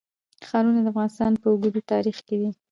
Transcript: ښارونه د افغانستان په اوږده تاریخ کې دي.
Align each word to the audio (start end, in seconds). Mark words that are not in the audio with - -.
ښارونه 0.47 0.79
د 0.83 0.87
افغانستان 0.93 1.31
په 1.41 1.47
اوږده 1.51 1.81
تاریخ 1.91 2.17
کې 2.27 2.35
دي. 2.41 2.49